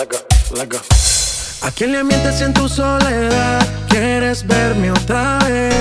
¿A 0.00 1.70
quién 1.72 1.90
le 1.90 2.04
mientes 2.04 2.40
en 2.40 2.54
tu 2.54 2.68
soledad? 2.68 3.66
¿Quieres 3.88 4.46
verme 4.46 4.92
otra 4.92 5.38
vez? 5.48 5.74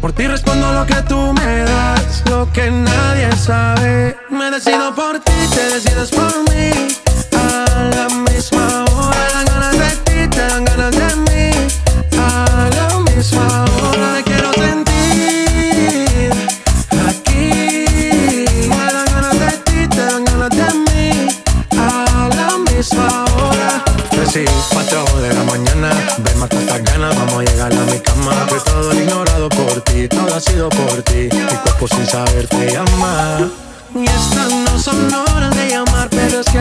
Por 0.00 0.12
ti 0.12 0.26
respondo 0.26 0.72
lo 0.72 0.84
que 0.84 1.00
tú 1.02 1.32
me 1.32 1.58
das, 1.62 2.24
lo 2.28 2.50
que 2.52 2.68
nadie 2.68 3.30
sabe. 3.36 4.16
Me 4.28 4.50
decido 4.50 4.92
por 4.96 5.20
ti, 5.20 5.32
te 5.54 5.68
decides 5.68 6.10
por 6.10 6.32
mí. 6.50 6.88
A 7.36 7.90
la 7.94 8.08
misma 8.28 8.86
hora 8.90 9.24
dan 9.34 9.46
ganas 9.46 9.78
de 9.78 9.96
ti, 10.02 10.28
te 10.28 10.46
dan 10.48 10.64
ganas 10.64 10.90
de 10.90 11.16
mí. 11.16 11.50
A 12.18 12.70
la 12.74 12.98
misma 12.98 13.46
hora 13.46 13.53
mañana, 25.58 25.90
ven 26.18 26.38
mata 26.38 26.58
estas 26.58 26.82
ganas, 26.82 27.14
vamos 27.16 27.38
a 27.38 27.44
llegar 27.44 27.72
a 27.72 27.84
mi 27.92 27.98
cama. 28.00 28.32
Fue 28.48 28.58
todo 28.60 28.92
ignorado 28.92 29.48
por 29.48 29.80
ti, 29.82 30.08
todo 30.08 30.34
ha 30.34 30.40
sido 30.40 30.68
por 30.68 31.02
ti. 31.02 31.28
Mi 31.30 31.56
cuerpo 31.62 31.86
sin 31.86 32.06
saber 32.06 32.48
te 32.48 32.72
llama. 32.72 33.50
Y 33.94 34.04
estas 34.04 34.50
no 34.52 34.78
son 34.80 35.14
horas 35.14 35.54
de 35.56 35.68
llamar, 35.68 36.08
pero 36.10 36.40
es 36.40 36.46
que 36.46 36.58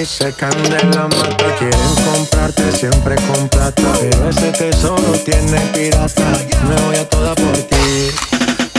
y 0.00 0.06
secan 0.06 0.50
de 0.62 0.82
la 0.94 1.08
mata. 1.08 1.54
Quieren 1.58 1.94
comprarte 2.12 2.72
siempre 2.72 3.16
con 3.16 3.48
plata. 3.48 3.82
Pero 4.00 4.30
ese 4.30 4.50
tesoro 4.52 5.12
tiene 5.24 5.60
pirata. 5.74 6.24
Me 6.68 6.80
voy 6.86 6.96
a 6.96 7.08
toda 7.08 7.34
por 7.34 7.52
ti. 7.52 8.10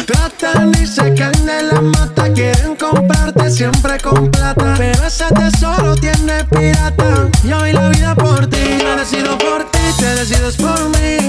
Tratan 0.07 0.71
y 0.81 0.87
secan 0.87 1.33
de 1.45 1.63
la 1.63 1.81
mata. 1.81 2.31
Quieren 2.33 2.75
comprarte 2.75 3.51
siempre 3.51 3.99
con 3.99 4.31
plata. 4.31 4.73
Pero 4.77 5.05
ese 5.05 5.25
tesoro 5.35 5.95
tiene 5.95 6.43
pirata. 6.45 7.29
Yo 7.43 7.59
doy 7.59 7.73
la 7.73 7.89
vida 7.89 8.15
por 8.15 8.47
ti. 8.47 8.57
Me 8.83 8.95
decido 8.95 9.37
por 9.37 9.69
ti, 9.69 9.79
te 9.99 10.15
decides 10.15 10.55
por 10.55 10.89
mí 10.89 11.20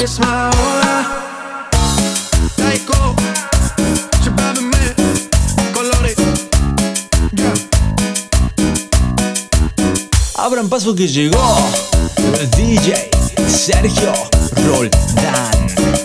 misma 0.00 0.50
hora. 0.50 1.06
Taiko 2.56 3.14
Chupábeme 4.24 4.94
Colores. 5.74 6.16
Yeah. 7.32 7.54
Abran 10.36 10.68
paso 10.70 10.94
que 10.94 11.06
llegó 11.06 11.54
el 12.38 12.50
DJ 12.52 13.10
Sergio 13.46 14.12
Roldán. 14.66 15.99